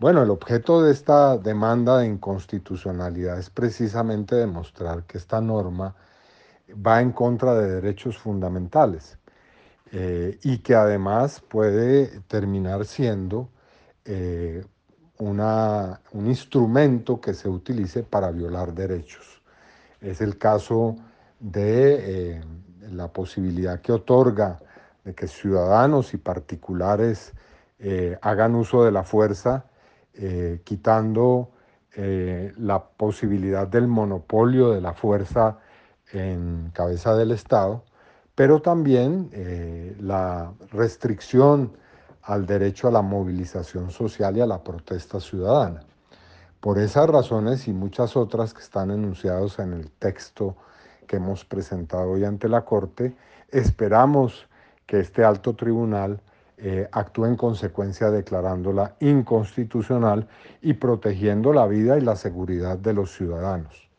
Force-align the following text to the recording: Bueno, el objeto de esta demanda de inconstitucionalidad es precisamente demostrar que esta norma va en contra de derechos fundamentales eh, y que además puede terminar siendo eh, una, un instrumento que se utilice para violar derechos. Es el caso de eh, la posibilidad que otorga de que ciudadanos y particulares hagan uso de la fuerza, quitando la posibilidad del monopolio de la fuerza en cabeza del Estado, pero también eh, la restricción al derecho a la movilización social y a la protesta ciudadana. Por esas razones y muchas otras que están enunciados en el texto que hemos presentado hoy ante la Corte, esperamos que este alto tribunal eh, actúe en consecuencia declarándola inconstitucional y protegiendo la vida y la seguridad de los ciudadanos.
Bueno, 0.00 0.22
el 0.22 0.30
objeto 0.30 0.82
de 0.82 0.92
esta 0.92 1.36
demanda 1.36 1.98
de 1.98 2.06
inconstitucionalidad 2.06 3.38
es 3.38 3.50
precisamente 3.50 4.34
demostrar 4.34 5.04
que 5.04 5.18
esta 5.18 5.42
norma 5.42 5.94
va 6.74 7.02
en 7.02 7.12
contra 7.12 7.54
de 7.54 7.70
derechos 7.70 8.16
fundamentales 8.16 9.18
eh, 9.92 10.38
y 10.42 10.60
que 10.60 10.74
además 10.74 11.42
puede 11.46 12.20
terminar 12.28 12.86
siendo 12.86 13.50
eh, 14.06 14.64
una, 15.18 16.00
un 16.12 16.28
instrumento 16.28 17.20
que 17.20 17.34
se 17.34 17.50
utilice 17.50 18.02
para 18.02 18.30
violar 18.30 18.72
derechos. 18.72 19.42
Es 20.00 20.22
el 20.22 20.38
caso 20.38 20.96
de 21.40 22.36
eh, 22.38 22.40
la 22.90 23.08
posibilidad 23.08 23.82
que 23.82 23.92
otorga 23.92 24.60
de 25.04 25.14
que 25.14 25.28
ciudadanos 25.28 26.14
y 26.14 26.16
particulares 26.16 27.34
hagan 28.20 28.54
uso 28.56 28.84
de 28.84 28.92
la 28.92 29.04
fuerza, 29.04 29.64
quitando 30.64 31.50
la 31.96 32.84
posibilidad 32.84 33.66
del 33.66 33.88
monopolio 33.88 34.70
de 34.70 34.80
la 34.80 34.92
fuerza 34.92 35.58
en 36.12 36.70
cabeza 36.72 37.14
del 37.14 37.32
Estado, 37.32 37.84
pero 38.34 38.62
también 38.62 39.28
eh, 39.32 39.96
la 40.00 40.52
restricción 40.72 41.76
al 42.22 42.46
derecho 42.46 42.88
a 42.88 42.90
la 42.90 43.02
movilización 43.02 43.90
social 43.90 44.36
y 44.36 44.40
a 44.40 44.46
la 44.46 44.62
protesta 44.62 45.20
ciudadana. 45.20 45.82
Por 46.60 46.78
esas 46.78 47.08
razones 47.08 47.68
y 47.68 47.72
muchas 47.72 48.16
otras 48.16 48.52
que 48.54 48.62
están 48.62 48.90
enunciados 48.90 49.58
en 49.58 49.72
el 49.72 49.90
texto 49.90 50.56
que 51.06 51.16
hemos 51.16 51.44
presentado 51.44 52.10
hoy 52.10 52.24
ante 52.24 52.48
la 52.48 52.64
Corte, 52.64 53.16
esperamos 53.50 54.46
que 54.86 55.00
este 55.00 55.24
alto 55.24 55.54
tribunal 55.54 56.20
eh, 56.62 56.88
actúe 56.92 57.26
en 57.26 57.36
consecuencia 57.36 58.10
declarándola 58.10 58.96
inconstitucional 59.00 60.28
y 60.62 60.74
protegiendo 60.74 61.52
la 61.52 61.66
vida 61.66 61.98
y 61.98 62.02
la 62.02 62.16
seguridad 62.16 62.78
de 62.78 62.94
los 62.94 63.12
ciudadanos. 63.14 63.89